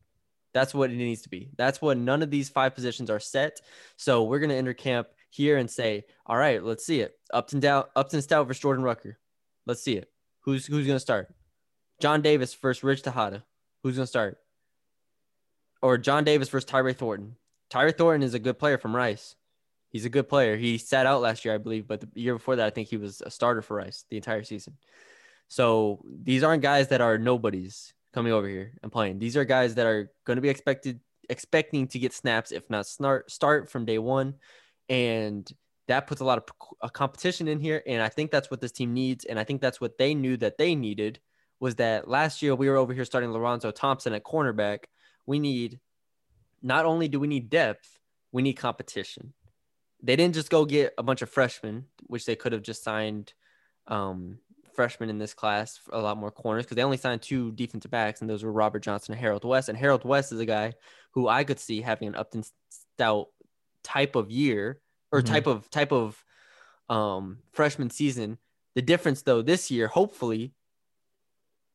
That's 0.52 0.74
what 0.74 0.90
it 0.90 0.96
needs 0.96 1.22
to 1.22 1.28
be. 1.28 1.50
That's 1.56 1.80
what 1.80 1.96
none 1.96 2.22
of 2.22 2.30
these 2.30 2.48
five 2.48 2.74
positions 2.74 3.10
are 3.10 3.20
set. 3.20 3.60
So 3.96 4.24
we're 4.24 4.40
gonna 4.40 4.54
enter 4.54 4.74
camp 4.74 5.08
here 5.28 5.58
and 5.58 5.70
say, 5.70 6.04
all 6.26 6.36
right, 6.36 6.62
let's 6.62 6.84
see 6.84 7.00
it. 7.00 7.14
Upton 7.32 7.60
down 7.60 7.84
Upton 7.94 8.22
Stout 8.22 8.48
versus 8.48 8.60
Jordan 8.60 8.82
Rucker. 8.82 9.18
Let's 9.66 9.82
see 9.82 9.96
it. 9.96 10.10
Who's 10.40 10.66
who's 10.66 10.86
gonna 10.86 10.98
start? 10.98 11.32
John 12.00 12.22
Davis 12.22 12.54
versus 12.54 12.82
Rich 12.82 13.02
Tejada. 13.02 13.44
Who's 13.82 13.96
gonna 13.96 14.06
start? 14.06 14.38
Or 15.82 15.98
John 15.98 16.24
Davis 16.24 16.48
versus 16.48 16.68
Tyree 16.68 16.94
Thornton. 16.94 17.36
Tyree 17.68 17.92
Thornton 17.92 18.26
is 18.26 18.34
a 18.34 18.40
good 18.40 18.58
player 18.58 18.78
from 18.78 18.96
Rice. 18.96 19.36
He's 19.90 20.04
a 20.04 20.10
good 20.10 20.28
player. 20.28 20.56
He 20.56 20.78
sat 20.78 21.06
out 21.06 21.20
last 21.20 21.44
year, 21.44 21.54
I 21.54 21.58
believe, 21.58 21.86
but 21.86 22.00
the 22.00 22.08
year 22.14 22.34
before 22.34 22.56
that, 22.56 22.66
I 22.66 22.70
think 22.70 22.88
he 22.88 22.96
was 22.96 23.22
a 23.24 23.30
starter 23.30 23.62
for 23.62 23.76
Rice 23.76 24.04
the 24.08 24.16
entire 24.16 24.44
season. 24.44 24.76
So 25.50 26.00
these 26.04 26.44
aren't 26.44 26.62
guys 26.62 26.88
that 26.88 27.00
are 27.00 27.18
nobodies 27.18 27.92
coming 28.14 28.32
over 28.32 28.48
here 28.48 28.72
and 28.84 28.92
playing. 28.92 29.18
These 29.18 29.36
are 29.36 29.44
guys 29.44 29.74
that 29.74 29.86
are 29.86 30.12
going 30.24 30.36
to 30.36 30.40
be 30.40 30.48
expected 30.48 31.00
expecting 31.28 31.88
to 31.88 31.98
get 31.98 32.12
snaps, 32.12 32.52
if 32.52 32.70
not 32.70 32.86
start 32.86 33.30
start 33.30 33.68
from 33.68 33.84
day 33.84 33.98
one, 33.98 34.36
and 34.88 35.50
that 35.88 36.06
puts 36.06 36.20
a 36.20 36.24
lot 36.24 36.48
of 36.80 36.92
competition 36.92 37.48
in 37.48 37.58
here. 37.58 37.82
And 37.84 38.00
I 38.00 38.08
think 38.08 38.30
that's 38.30 38.48
what 38.48 38.60
this 38.60 38.70
team 38.70 38.94
needs, 38.94 39.24
and 39.24 39.40
I 39.40 39.44
think 39.44 39.60
that's 39.60 39.80
what 39.80 39.98
they 39.98 40.14
knew 40.14 40.36
that 40.36 40.56
they 40.56 40.76
needed 40.76 41.18
was 41.58 41.74
that 41.74 42.08
last 42.08 42.42
year 42.42 42.54
we 42.54 42.70
were 42.70 42.76
over 42.76 42.94
here 42.94 43.04
starting 43.04 43.32
Lorenzo 43.32 43.72
Thompson 43.72 44.12
at 44.14 44.22
cornerback. 44.22 44.84
We 45.26 45.40
need 45.40 45.80
not 46.62 46.86
only 46.86 47.08
do 47.08 47.18
we 47.18 47.26
need 47.26 47.50
depth, 47.50 47.98
we 48.30 48.42
need 48.42 48.52
competition. 48.52 49.34
They 50.00 50.14
didn't 50.14 50.36
just 50.36 50.48
go 50.48 50.64
get 50.64 50.94
a 50.96 51.02
bunch 51.02 51.22
of 51.22 51.28
freshmen, 51.28 51.86
which 52.06 52.24
they 52.24 52.36
could 52.36 52.52
have 52.52 52.62
just 52.62 52.84
signed 52.84 53.34
um, 53.88 54.38
freshmen 54.80 55.10
in 55.10 55.18
this 55.18 55.34
class, 55.34 55.78
a 55.92 56.00
lot 56.00 56.16
more 56.16 56.30
corners, 56.30 56.64
because 56.64 56.76
they 56.76 56.82
only 56.82 56.96
signed 56.96 57.20
two 57.20 57.52
defensive 57.52 57.90
backs, 57.90 58.22
and 58.22 58.30
those 58.30 58.42
were 58.42 58.50
Robert 58.50 58.80
Johnson 58.82 59.12
and 59.12 59.20
Harold 59.20 59.44
West. 59.44 59.68
And 59.68 59.76
Harold 59.76 60.06
West 60.06 60.32
is 60.32 60.40
a 60.40 60.46
guy 60.46 60.72
who 61.10 61.28
I 61.28 61.44
could 61.44 61.58
see 61.58 61.82
having 61.82 62.08
an 62.08 62.14
Upton 62.14 62.44
Stout 62.96 63.26
type 63.84 64.16
of 64.16 64.30
year 64.30 64.80
or 65.12 65.20
Mhm. 65.20 65.26
type 65.26 65.46
of 65.46 65.68
type 65.68 65.92
of 65.92 66.24
um, 66.88 67.40
freshman 67.52 67.90
season. 67.90 68.38
The 68.74 68.80
difference, 68.82 69.20
though, 69.20 69.42
this 69.42 69.70
year, 69.70 69.86
hopefully, 69.86 70.54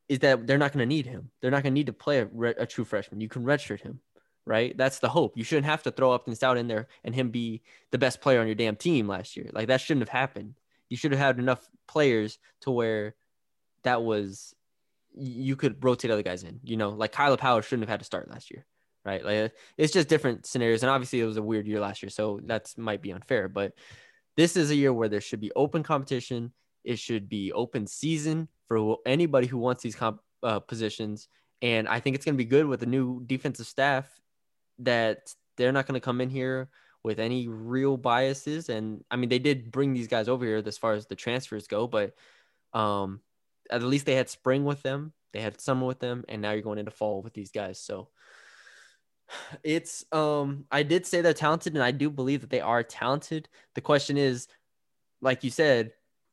is 0.09 0.19
that 0.19 0.47
they're 0.47 0.57
not 0.57 0.73
going 0.73 0.81
to 0.87 0.95
need 0.95 1.05
him. 1.05 1.29
They're 1.41 1.51
not 1.51 1.61
going 1.63 1.73
to 1.73 1.79
need 1.79 1.85
to 1.87 1.93
play 1.93 2.19
a, 2.21 2.25
re- 2.25 2.55
a 2.57 2.65
true 2.65 2.85
freshman. 2.85 3.21
You 3.21 3.29
can 3.29 3.43
redshirt 3.43 3.81
him, 3.81 3.99
right? 4.45 4.75
That's 4.75 4.97
the 4.99 5.09
hope. 5.09 5.37
You 5.37 5.43
shouldn't 5.43 5.65
have 5.67 5.83
to 5.83 5.91
throw 5.91 6.11
Upton 6.11 6.35
Stout 6.35 6.57
in 6.57 6.67
there 6.67 6.87
and 7.03 7.13
him 7.13 7.29
be 7.29 7.61
the 7.91 7.97
best 7.97 8.19
player 8.19 8.39
on 8.41 8.47
your 8.47 8.55
damn 8.55 8.75
team 8.75 9.07
last 9.07 9.37
year. 9.37 9.49
Like 9.53 9.67
that 9.67 9.79
shouldn't 9.81 10.01
have 10.07 10.09
happened. 10.21 10.55
You 10.89 10.97
should 10.97 11.11
have 11.11 11.19
had 11.19 11.39
enough 11.39 11.67
players 11.87 12.37
to 12.61 12.71
where 12.71 13.15
that 13.83 14.03
was 14.03 14.53
you 15.17 15.55
could 15.55 15.83
rotate 15.83 16.11
other 16.11 16.23
guys 16.23 16.43
in. 16.43 16.59
You 16.63 16.77
know, 16.77 16.89
like 16.89 17.11
Kyla 17.11 17.37
Powell 17.37 17.61
shouldn't 17.61 17.83
have 17.83 17.93
had 17.93 17.99
to 17.99 18.05
start 18.05 18.29
last 18.29 18.51
year, 18.51 18.65
right? 19.05 19.23
Like 19.23 19.53
it's 19.77 19.93
just 19.93 20.09
different 20.09 20.45
scenarios, 20.45 20.83
and 20.83 20.89
obviously 20.89 21.21
it 21.21 21.25
was 21.25 21.37
a 21.37 21.43
weird 21.43 21.67
year 21.67 21.79
last 21.79 22.03
year, 22.03 22.09
so 22.09 22.39
that's 22.43 22.77
might 22.77 23.01
be 23.01 23.11
unfair. 23.11 23.47
But 23.47 23.73
this 24.35 24.57
is 24.57 24.71
a 24.71 24.75
year 24.75 24.93
where 24.93 25.09
there 25.09 25.21
should 25.21 25.39
be 25.39 25.51
open 25.55 25.83
competition. 25.83 26.51
It 26.83 26.99
should 26.99 27.29
be 27.29 27.51
open 27.53 27.87
season 27.87 28.47
for 28.67 28.97
anybody 29.05 29.47
who 29.47 29.57
wants 29.57 29.83
these 29.83 29.95
comp 29.95 30.19
uh, 30.43 30.59
positions, 30.59 31.27
and 31.61 31.87
I 31.87 31.99
think 31.99 32.15
it's 32.15 32.25
going 32.25 32.35
to 32.35 32.43
be 32.43 32.45
good 32.45 32.65
with 32.65 32.81
the 32.81 32.85
new 32.85 33.23
defensive 33.25 33.67
staff 33.67 34.07
that 34.79 35.33
they're 35.57 35.71
not 35.71 35.87
going 35.87 35.99
to 35.99 36.03
come 36.03 36.19
in 36.19 36.29
here 36.29 36.69
with 37.05 37.19
any 37.19 37.47
real 37.47 37.97
biases. 37.97 38.67
And 38.67 39.03
I 39.11 39.15
mean, 39.15 39.29
they 39.29 39.37
did 39.37 39.71
bring 39.71 39.93
these 39.93 40.07
guys 40.07 40.27
over 40.27 40.43
here 40.43 40.61
as 40.65 40.77
far 40.79 40.93
as 40.93 41.05
the 41.05 41.15
transfers 41.15 41.67
go, 41.67 41.85
but 41.85 42.15
um, 42.73 43.21
at 43.69 43.83
least 43.83 44.07
they 44.07 44.15
had 44.15 44.27
spring 44.27 44.65
with 44.65 44.81
them, 44.81 45.13
they 45.31 45.39
had 45.39 45.61
summer 45.61 45.85
with 45.85 45.99
them, 45.99 46.25
and 46.27 46.41
now 46.41 46.51
you're 46.51 46.63
going 46.63 46.79
into 46.79 46.89
fall 46.89 47.21
with 47.21 47.35
these 47.35 47.51
guys. 47.51 47.79
So 47.79 48.09
it's 49.63 50.03
um, 50.11 50.65
I 50.71 50.81
did 50.81 51.05
say 51.05 51.21
they're 51.21 51.35
talented, 51.35 51.75
and 51.75 51.83
I 51.83 51.91
do 51.91 52.09
believe 52.09 52.41
that 52.41 52.49
they 52.49 52.61
are 52.61 52.81
talented. 52.81 53.49
The 53.75 53.81
question 53.81 54.17
is, 54.17 54.47
like 55.21 55.43
you 55.43 55.51
said, 55.51 55.91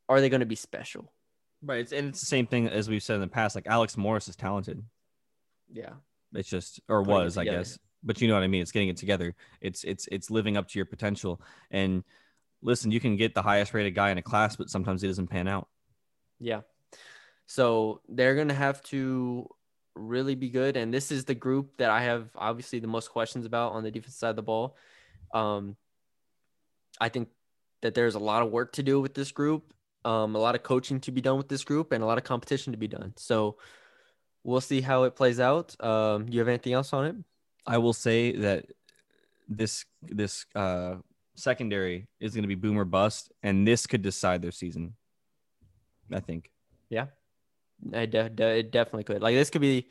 are 0.08 0.22
they 0.22 0.30
going 0.30 0.40
to 0.40 0.46
be 0.46 0.54
special? 0.54 1.12
Right. 1.62 1.92
And 1.92 2.08
it's 2.08 2.20
the 2.20 2.26
same 2.26 2.46
thing 2.46 2.66
as 2.66 2.88
we've 2.88 3.02
said 3.02 3.16
in 3.16 3.20
the 3.20 3.28
past. 3.28 3.54
Like 3.54 3.66
Alex 3.66 3.98
Morris 3.98 4.26
is 4.26 4.36
talented. 4.36 4.82
Yeah. 5.70 5.90
It's 6.32 6.48
just 6.48 6.80
or 6.88 7.02
Putting 7.02 7.20
it 7.20 7.24
was, 7.24 7.36
I 7.36 7.44
guess. 7.44 7.78
But 8.02 8.20
you 8.20 8.28
know 8.28 8.34
what 8.34 8.42
I 8.42 8.48
mean. 8.48 8.62
It's 8.62 8.72
getting 8.72 8.88
it 8.88 8.96
together. 8.96 9.34
It's 9.60 9.84
it's 9.84 10.08
it's 10.10 10.30
living 10.30 10.56
up 10.56 10.68
to 10.68 10.78
your 10.78 10.86
potential. 10.86 11.40
And 11.70 12.04
listen, 12.62 12.90
you 12.90 13.00
can 13.00 13.16
get 13.16 13.34
the 13.34 13.42
highest 13.42 13.74
rated 13.74 13.94
guy 13.94 14.10
in 14.10 14.18
a 14.18 14.22
class, 14.22 14.56
but 14.56 14.70
sometimes 14.70 15.02
it 15.02 15.08
doesn't 15.08 15.28
pan 15.28 15.48
out. 15.48 15.68
Yeah. 16.40 16.62
So 17.46 18.00
they're 18.08 18.42
to 18.44 18.54
have 18.54 18.82
to 18.84 19.48
really 19.94 20.34
be 20.34 20.48
good. 20.48 20.76
And 20.76 20.92
this 20.92 21.10
is 21.12 21.24
the 21.24 21.34
group 21.34 21.76
that 21.78 21.90
I 21.90 22.02
have 22.02 22.30
obviously 22.36 22.78
the 22.78 22.86
most 22.86 23.10
questions 23.10 23.46
about 23.46 23.72
on 23.72 23.82
the 23.82 23.90
defense 23.90 24.16
side 24.16 24.30
of 24.30 24.36
the 24.36 24.42
ball. 24.42 24.76
Um, 25.34 25.76
I 27.00 27.08
think 27.08 27.28
that 27.82 27.94
there's 27.94 28.14
a 28.14 28.20
lot 28.20 28.42
of 28.42 28.50
work 28.50 28.72
to 28.74 28.82
do 28.82 29.00
with 29.00 29.14
this 29.14 29.32
group, 29.32 29.74
um, 30.04 30.34
a 30.34 30.38
lot 30.38 30.54
of 30.54 30.62
coaching 30.62 31.00
to 31.00 31.12
be 31.12 31.20
done 31.20 31.36
with 31.36 31.48
this 31.48 31.64
group, 31.64 31.92
and 31.92 32.02
a 32.02 32.06
lot 32.06 32.18
of 32.18 32.24
competition 32.24 32.72
to 32.72 32.78
be 32.78 32.88
done. 32.88 33.12
So 33.16 33.56
we'll 34.44 34.60
see 34.60 34.80
how 34.80 35.04
it 35.04 35.16
plays 35.16 35.40
out. 35.40 35.74
Um, 35.84 36.26
you 36.28 36.38
have 36.38 36.48
anything 36.48 36.72
else 36.72 36.92
on 36.92 37.06
it? 37.06 37.16
I 37.66 37.78
will 37.78 37.92
say 37.92 38.32
that 38.36 38.66
this 39.48 39.84
this 40.02 40.46
uh 40.54 40.96
secondary 41.34 42.08
is 42.20 42.34
going 42.34 42.42
to 42.42 42.48
be 42.48 42.54
boomer 42.54 42.84
bust, 42.84 43.32
and 43.42 43.66
this 43.66 43.86
could 43.86 44.02
decide 44.02 44.42
their 44.42 44.50
season. 44.52 44.94
I 46.12 46.20
think. 46.20 46.50
Yeah, 46.90 47.06
I 47.94 48.06
de- 48.06 48.28
de- 48.30 48.58
it 48.58 48.70
definitely 48.70 49.04
could. 49.04 49.22
Like 49.22 49.34
this 49.34 49.48
could 49.50 49.60
be, 49.62 49.88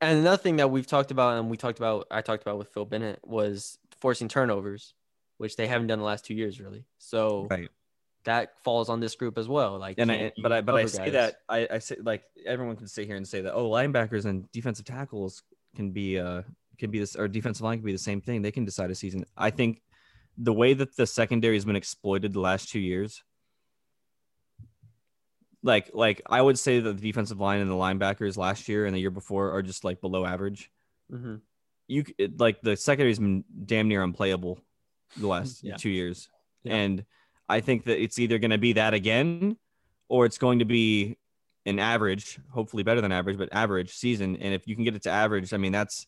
and 0.00 0.18
another 0.18 0.36
thing 0.42 0.56
that 0.56 0.70
we've 0.70 0.86
talked 0.86 1.10
about, 1.10 1.38
and 1.38 1.48
we 1.50 1.56
talked 1.56 1.78
about, 1.78 2.06
I 2.10 2.22
talked 2.22 2.42
about 2.42 2.58
with 2.58 2.68
Phil 2.68 2.84
Bennett 2.84 3.20
was 3.24 3.78
forcing 4.00 4.28
turnovers, 4.28 4.94
which 5.36 5.56
they 5.56 5.66
haven't 5.66 5.86
done 5.88 5.98
the 6.00 6.04
last 6.04 6.24
two 6.24 6.34
years 6.34 6.60
really. 6.60 6.84
So 6.98 7.46
Right. 7.50 7.68
that 8.24 8.60
falls 8.64 8.88
on 8.88 8.98
this 9.00 9.14
group 9.14 9.38
as 9.38 9.46
well. 9.48 9.78
Like, 9.78 9.98
And 9.98 10.10
I, 10.10 10.32
but 10.42 10.52
I, 10.52 10.60
but 10.60 10.74
I 10.74 10.82
cover 10.82 10.88
say 10.88 11.04
guys? 11.04 11.12
that 11.12 11.36
I, 11.48 11.68
I 11.72 11.78
say 11.78 11.96
like 12.02 12.24
everyone 12.44 12.76
can 12.76 12.88
sit 12.88 13.06
here 13.06 13.16
and 13.16 13.26
say 13.26 13.40
that 13.42 13.54
oh 13.54 13.68
linebackers 13.70 14.24
and 14.24 14.50
defensive 14.50 14.84
tackles 14.86 15.42
can 15.76 15.92
be 15.92 16.18
uh 16.18 16.42
can 16.78 16.90
be 16.90 16.98
this 16.98 17.16
or 17.16 17.28
defensive 17.28 17.62
line 17.64 17.78
can 17.78 17.84
be 17.86 17.92
the 17.92 17.98
same 17.98 18.20
thing. 18.20 18.42
They 18.42 18.50
can 18.52 18.64
decide 18.64 18.90
a 18.90 18.94
season. 18.94 19.24
I 19.36 19.50
think 19.50 19.82
the 20.36 20.52
way 20.52 20.74
that 20.74 20.96
the 20.96 21.06
secondary 21.06 21.56
has 21.56 21.64
been 21.64 21.76
exploited 21.76 22.32
the 22.32 22.40
last 22.40 22.68
two 22.70 22.78
years, 22.80 23.22
like 25.62 25.90
like 25.92 26.22
I 26.26 26.40
would 26.40 26.58
say 26.58 26.80
that 26.80 26.92
the 26.96 27.02
defensive 27.02 27.40
line 27.40 27.60
and 27.60 27.70
the 27.70 27.74
linebackers 27.74 28.36
last 28.36 28.68
year 28.68 28.86
and 28.86 28.94
the 28.94 29.00
year 29.00 29.10
before 29.10 29.50
are 29.52 29.62
just 29.62 29.84
like 29.84 30.00
below 30.00 30.24
average. 30.24 30.70
Mhm. 31.12 31.40
You 31.88 32.04
it, 32.18 32.38
like 32.38 32.60
the 32.60 32.76
secondary's 32.76 33.18
been 33.18 33.44
damn 33.64 33.88
near 33.88 34.02
unplayable 34.02 34.60
the 35.16 35.26
last 35.26 35.64
Yeah. 35.64 35.76
two 35.76 35.90
years, 35.90 36.28
Yeah. 36.62 36.74
and 36.76 37.04
I 37.48 37.60
think 37.60 37.84
that 37.84 38.00
it's 38.00 38.18
either 38.18 38.38
going 38.38 38.50
to 38.50 38.58
be 38.58 38.74
that 38.74 38.92
again, 38.94 39.56
or 40.08 40.26
it's 40.26 40.36
going 40.38 40.58
to 40.58 40.66
be 40.66 41.16
an 41.64 41.78
average, 41.78 42.38
hopefully 42.50 42.82
better 42.82 43.00
than 43.00 43.10
average, 43.10 43.38
but 43.38 43.48
average 43.52 43.90
season. 43.94 44.36
And 44.36 44.52
if 44.54 44.68
you 44.68 44.74
can 44.74 44.84
get 44.84 44.94
it 44.94 45.02
to 45.02 45.10
average, 45.10 45.52
I 45.52 45.56
mean 45.56 45.72
that's 45.72 46.06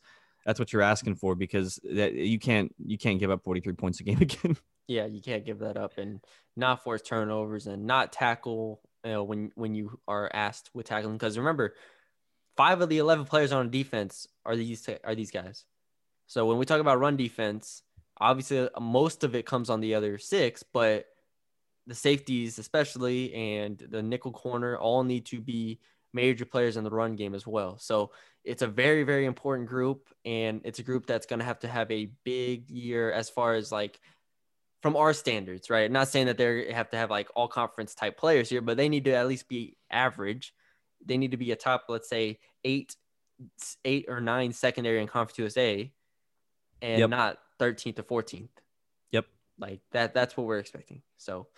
that's 0.50 0.59
what 0.59 0.73
you're 0.73 0.83
asking 0.83 1.14
for 1.14 1.37
because 1.37 1.78
that 1.85 2.12
you 2.14 2.40
can't 2.40 2.75
you 2.85 2.99
can't 2.99 3.21
give 3.21 3.30
up 3.30 3.45
43 3.45 3.73
points 3.75 4.00
a 4.00 4.02
game 4.02 4.19
again. 4.21 4.57
yeah, 4.88 5.07
you 5.07 5.23
can't 5.23 5.47
give 5.47 5.61
that 5.61 5.76
up 5.76 5.97
and 5.97 6.21
not 6.57 6.83
force 6.83 7.02
turnovers 7.02 7.69
and 7.69 7.87
not 7.87 8.12
tackle 8.12 8.80
you 9.04 9.12
know, 9.12 9.23
when 9.23 9.52
when 9.54 9.76
you 9.76 10.00
are 10.09 10.28
asked 10.35 10.71
with 10.75 10.87
tackling. 10.87 11.14
Because 11.14 11.38
remember, 11.38 11.75
five 12.57 12.80
of 12.80 12.88
the 12.88 12.99
eleven 12.99 13.25
players 13.25 13.52
on 13.52 13.71
defense 13.71 14.26
are 14.45 14.57
these 14.57 14.88
are 15.04 15.14
these 15.14 15.30
guys. 15.30 15.66
So 16.26 16.47
when 16.47 16.59
we 16.59 16.66
talk 16.66 16.80
about 16.80 16.99
run 16.99 17.16
defense, 17.16 17.83
obviously 18.21 18.59
uh, 18.59 18.80
most 18.80 19.23
of 19.23 19.37
it 19.37 19.47
comes 19.47 19.71
on 19.71 19.80
the 19.80 19.95
other 19.95 20.19
six, 20.19 20.64
but 20.64 21.07
the 21.87 21.95
safeties 21.95 22.59
especially 22.59 23.33
and 23.33 23.78
the 23.88 24.02
nickel 24.02 24.33
corner 24.33 24.76
all 24.76 25.04
need 25.04 25.26
to 25.26 25.40
be 25.40 25.78
major 26.12 26.45
players 26.45 26.76
in 26.76 26.85
the 26.85 26.90
run 26.90 27.17
game 27.17 27.35
as 27.35 27.47
well. 27.47 27.79
So 27.79 28.11
it's 28.45 28.62
a 28.62 28.67
very 28.67 29.02
very 29.02 29.26
important 29.26 29.69
group 29.69 30.09
and 30.25 30.61
it's 30.64 30.79
a 30.79 30.83
group 30.83 31.07
that's 31.07 31.26
going 31.26 31.40
to 31.40 31.45
have 31.45 31.61
to 31.61 31.69
have 31.69 31.90
a 31.90 32.11
big 32.25 32.71
year 32.71 33.12
as 33.12 33.29
far 33.29 33.55
as 33.55 33.71
like 33.71 34.00
from 34.83 34.97
our 34.97 35.12
standards, 35.12 35.69
right? 35.69 35.90
Not 35.90 36.09
saying 36.09 36.26
that 36.26 36.38
they 36.38 36.73
have 36.73 36.90
to 36.90 36.97
have 36.97 37.11
like 37.11 37.29
all 37.35 37.49
conference 37.49 37.95
type 37.95 38.17
players 38.17 38.49
here, 38.49 38.62
but 38.62 38.76
they 38.76 38.88
need 38.88 39.05
to 39.05 39.12
at 39.12 39.29
least 39.29 39.49
be 39.49 39.76
average. 39.90 40.55
They 41.05 41.19
need 41.19 41.33
to 41.33 41.37
be 41.37 41.52
a 41.52 41.57
top, 41.57 41.85
let's 41.88 42.09
say 42.09 42.38
eight, 42.64 42.97
eight 43.85 44.07
or 44.09 44.21
nine 44.21 44.52
secondary 44.52 45.00
in 45.00 45.07
Conference 45.07 45.38
USA, 45.38 45.93
and 46.83 46.99
Yep. 47.00 47.11
not 47.11 47.38
13th 47.59 47.97
to 47.97 48.02
14th. 48.02 48.49
Yep. 49.12 49.26
Like 49.59 49.81
that. 49.93 50.14
That's 50.14 50.37
what 50.37 50.47
we're 50.47 50.59
expecting. 50.59 51.02
So 51.19 51.49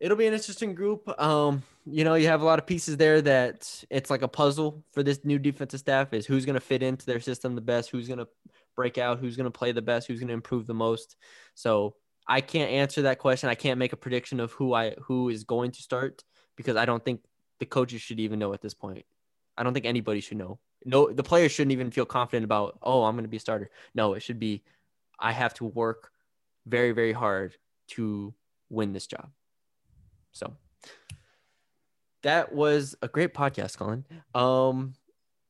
it'll 0.00 0.16
be 0.16 0.26
an 0.26 0.34
interesting 0.34 0.74
group. 0.74 1.08
Um, 1.20 1.62
you 1.86 2.04
know, 2.04 2.14
you 2.14 2.28
have 2.28 2.42
a 2.42 2.44
lot 2.44 2.58
of 2.58 2.66
pieces 2.66 2.96
there 2.96 3.20
that 3.22 3.84
it's 3.90 4.10
like 4.10 4.22
a 4.22 4.28
puzzle 4.28 4.84
for 4.92 5.02
this 5.02 5.24
new 5.24 5.38
defensive 5.38 5.80
staff. 5.80 6.12
Is 6.12 6.26
who's 6.26 6.44
going 6.44 6.54
to 6.54 6.60
fit 6.60 6.82
into 6.82 7.06
their 7.06 7.20
system 7.20 7.54
the 7.54 7.60
best? 7.60 7.90
Who's 7.90 8.08
going 8.08 8.18
to 8.18 8.28
break 8.74 8.98
out? 8.98 9.18
Who's 9.18 9.36
going 9.36 9.50
to 9.50 9.58
play 9.58 9.72
the 9.72 9.82
best? 9.82 10.06
Who's 10.06 10.20
going 10.20 10.28
to 10.28 10.34
improve 10.34 10.66
the 10.66 10.74
most? 10.74 11.16
So 11.54 11.94
I 12.26 12.40
can't 12.40 12.70
answer 12.70 13.02
that 13.02 13.18
question. 13.18 13.48
I 13.48 13.54
can't 13.54 13.78
make 13.78 13.92
a 13.92 13.96
prediction 13.96 14.40
of 14.40 14.52
who 14.52 14.74
I 14.74 14.94
who 15.02 15.28
is 15.28 15.44
going 15.44 15.72
to 15.72 15.82
start 15.82 16.24
because 16.56 16.76
I 16.76 16.84
don't 16.84 17.04
think 17.04 17.20
the 17.60 17.66
coaches 17.66 18.02
should 18.02 18.20
even 18.20 18.38
know 18.38 18.52
at 18.52 18.60
this 18.60 18.74
point. 18.74 19.04
I 19.56 19.62
don't 19.62 19.72
think 19.72 19.86
anybody 19.86 20.20
should 20.20 20.38
know. 20.38 20.58
No, 20.84 21.10
the 21.10 21.22
players 21.22 21.52
shouldn't 21.52 21.72
even 21.72 21.90
feel 21.90 22.04
confident 22.04 22.44
about, 22.44 22.78
oh, 22.82 23.04
I'm 23.04 23.14
going 23.14 23.24
to 23.24 23.28
be 23.28 23.38
a 23.38 23.40
starter. 23.40 23.70
No, 23.94 24.14
it 24.14 24.20
should 24.20 24.38
be, 24.38 24.62
I 25.18 25.32
have 25.32 25.54
to 25.54 25.64
work 25.64 26.10
very, 26.66 26.92
very 26.92 27.12
hard 27.12 27.56
to 27.88 28.34
win 28.68 28.92
this 28.92 29.06
job. 29.06 29.30
So 30.36 30.52
that 32.22 32.52
was 32.52 32.94
a 33.02 33.08
great 33.08 33.32
podcast, 33.32 33.78
Colin. 33.78 34.04
Um, 34.34 34.94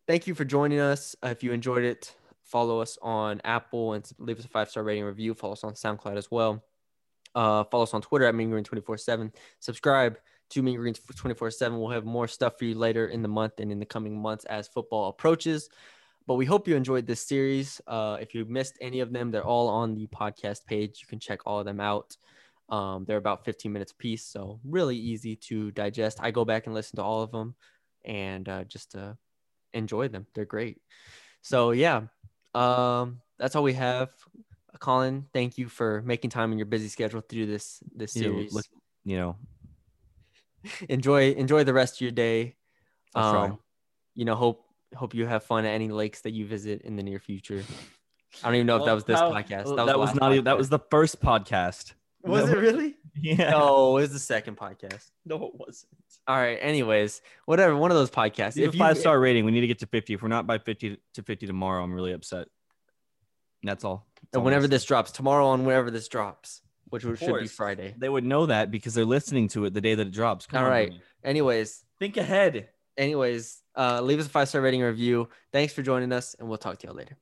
thank 0.06 0.26
you 0.26 0.34
for 0.34 0.44
joining 0.44 0.78
us. 0.78 1.16
Uh, 1.24 1.28
if 1.28 1.42
you 1.42 1.52
enjoyed 1.52 1.84
it, 1.84 2.14
follow 2.44 2.80
us 2.80 2.96
on 3.02 3.40
Apple 3.44 3.94
and 3.94 4.08
leave 4.18 4.38
us 4.38 4.44
a 4.44 4.48
five 4.48 4.70
star 4.70 4.84
rating 4.84 5.04
review. 5.04 5.34
Follow 5.34 5.54
us 5.54 5.64
on 5.64 5.74
SoundCloud 5.74 6.16
as 6.16 6.30
well. 6.30 6.62
Uh, 7.34 7.64
follow 7.64 7.82
us 7.82 7.94
on 7.94 8.00
Twitter 8.00 8.26
at 8.26 8.34
Mean 8.34 8.50
Green 8.50 8.64
24 8.64 8.96
7. 8.96 9.32
Subscribe 9.58 10.18
to 10.50 10.62
Mean 10.62 10.76
Green 10.76 10.94
24 10.94 11.50
7. 11.50 11.78
We'll 11.78 11.90
have 11.90 12.04
more 12.04 12.28
stuff 12.28 12.58
for 12.58 12.64
you 12.64 12.76
later 12.76 13.08
in 13.08 13.22
the 13.22 13.28
month 13.28 13.54
and 13.58 13.72
in 13.72 13.80
the 13.80 13.86
coming 13.86 14.16
months 14.16 14.44
as 14.44 14.68
football 14.68 15.08
approaches. 15.08 15.68
But 16.26 16.34
we 16.34 16.44
hope 16.44 16.68
you 16.68 16.76
enjoyed 16.76 17.06
this 17.06 17.20
series. 17.20 17.80
Uh, 17.86 18.18
if 18.20 18.34
you 18.34 18.44
missed 18.44 18.78
any 18.80 19.00
of 19.00 19.12
them, 19.12 19.30
they're 19.30 19.44
all 19.44 19.68
on 19.68 19.94
the 19.94 20.06
podcast 20.08 20.64
page. 20.66 21.00
You 21.00 21.08
can 21.08 21.18
check 21.18 21.40
all 21.44 21.60
of 21.60 21.66
them 21.66 21.80
out. 21.80 22.16
Um, 22.68 23.04
they're 23.06 23.16
about 23.16 23.44
15 23.44 23.72
minutes 23.72 23.92
a 23.92 23.96
piece, 23.96 24.24
so 24.24 24.60
really 24.64 24.96
easy 24.96 25.36
to 25.36 25.70
digest. 25.70 26.18
I 26.20 26.30
go 26.32 26.44
back 26.44 26.66
and 26.66 26.74
listen 26.74 26.96
to 26.96 27.02
all 27.02 27.22
of 27.22 27.30
them 27.30 27.54
and 28.04 28.48
uh, 28.48 28.64
just 28.64 28.96
uh, 28.96 29.14
enjoy 29.72 30.08
them. 30.08 30.26
They're 30.34 30.44
great. 30.44 30.78
So, 31.42 31.70
yeah, 31.70 32.02
um, 32.54 33.20
that's 33.38 33.54
all 33.54 33.62
we 33.62 33.74
have. 33.74 34.10
Colin, 34.80 35.26
thank 35.32 35.58
you 35.58 35.68
for 35.68 36.02
making 36.02 36.30
time 36.30 36.50
in 36.52 36.58
your 36.58 36.66
busy 36.66 36.88
schedule 36.88 37.22
to 37.22 37.34
do 37.34 37.46
this 37.46 37.80
this 37.94 38.14
You 38.16 38.22
series. 38.22 38.52
look- 38.52 38.66
you 39.04 39.16
know, 39.16 39.36
enjoy 40.88 41.30
enjoy 41.32 41.62
the 41.64 41.72
rest 41.72 41.96
of 41.96 42.00
your 42.00 42.10
day. 42.10 42.56
I'll 43.14 43.32
try. 43.32 43.44
Um, 43.50 43.58
you 44.14 44.24
know, 44.24 44.34
hope 44.34 44.64
hope 44.94 45.14
you 45.14 45.24
have 45.26 45.44
fun 45.44 45.64
at 45.64 45.70
any 45.70 45.88
lakes 45.88 46.22
that 46.22 46.32
you 46.32 46.46
visit 46.46 46.82
in 46.82 46.96
the 46.96 47.02
near 47.04 47.20
future. 47.20 47.62
I 48.42 48.48
don't 48.48 48.56
even 48.56 48.66
know 48.66 48.76
if 48.78 48.84
that 48.86 48.92
was 48.92 49.04
this 49.04 49.18
That- 49.20 49.30
podcast. 49.32 49.76
That, 49.76 49.86
the 49.86 49.98
was 49.98 50.08
last 50.10 50.20
not 50.20 50.32
even. 50.32 50.44
That 50.44 50.58
was 50.58 50.68
the 50.68 50.80
first 50.90 51.20
podcast. 51.22 51.92
Was 52.26 52.46
No. 52.46 52.52
it 52.52 52.60
really? 52.60 52.94
Yeah. 53.18 53.52
No, 53.52 53.96
it 53.96 54.02
was 54.02 54.12
the 54.12 54.18
second 54.18 54.58
podcast. 54.58 55.10
no, 55.24 55.36
it 55.46 55.54
wasn't. 55.54 55.90
All 56.28 56.36
right. 56.36 56.58
Anyways, 56.60 57.22
whatever. 57.46 57.74
One 57.74 57.90
of 57.90 57.96
those 57.96 58.10
podcasts. 58.10 58.58
If 58.58 58.74
you 58.74 58.78
five 58.78 58.98
star 58.98 59.18
rating, 59.18 59.46
we 59.46 59.52
need 59.52 59.62
to 59.62 59.66
get 59.66 59.78
to 59.78 59.86
50. 59.86 60.12
If 60.12 60.20
we're 60.22 60.28
not 60.28 60.46
by 60.46 60.58
50 60.58 60.98
to 61.14 61.22
50 61.22 61.46
tomorrow, 61.46 61.82
I'm 61.82 61.94
really 61.94 62.12
upset. 62.12 62.48
That's 63.62 63.84
all. 63.84 64.06
That's 64.16 64.28
and 64.34 64.40
all 64.40 64.44
whenever 64.44 64.68
this 64.68 64.84
drops 64.84 65.12
tomorrow, 65.12 65.46
on 65.46 65.64
whenever 65.64 65.90
this 65.90 66.08
drops, 66.08 66.60
which 66.90 67.04
should 67.04 67.18
be. 67.40 67.46
Friday. 67.48 67.94
they 67.96 68.08
would 68.10 68.24
know 68.24 68.44
that 68.46 68.70
because 68.70 68.92
they're 68.92 69.06
listening 69.06 69.48
to 69.48 69.64
it 69.64 69.72
the 69.72 69.80
day 69.80 69.94
that 69.94 70.08
it 70.08 70.12
drops. 70.12 70.44
Come 70.44 70.58
All 70.60 70.66
on, 70.66 70.70
right. 70.72 70.88
Jimmy. 70.90 71.02
Anyways, 71.24 71.84
Think 71.98 72.18
ahead. 72.18 72.68
anyways, 72.98 73.62
uh, 73.74 74.02
leave 74.02 74.20
us 74.20 74.26
a 74.26 74.28
five 74.28 74.50
star 74.50 74.60
rating 74.60 74.82
review. 74.82 75.30
Thanks 75.54 75.72
for 75.72 75.80
joining 75.80 76.12
us, 76.12 76.34
and 76.38 76.48
we'll 76.50 76.58
talk 76.58 76.78
to 76.80 76.86
y'all 76.86 76.94
later. 76.96 77.16